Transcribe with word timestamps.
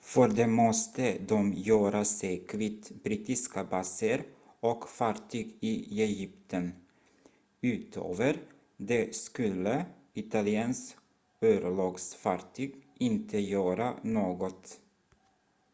för 0.00 0.28
det 0.28 0.46
måste 0.46 1.18
de 1.18 1.52
göra 1.52 2.04
sig 2.04 2.46
kvitt 2.48 2.92
brittiska 3.04 3.64
baser 3.64 4.24
och 4.60 4.88
fartyg 4.88 5.56
i 5.60 6.02
egypten 6.02 6.72
utöver 7.60 8.40
det 8.76 9.16
skulle 9.16 9.86
italiens 10.14 10.96
örlogsfartyg 11.42 12.74
inte 12.98 13.38
göra 13.40 13.98
något 14.02 14.80